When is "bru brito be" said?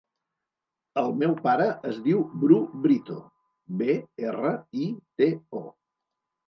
2.45-4.01